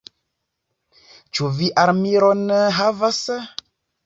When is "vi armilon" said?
1.59-2.43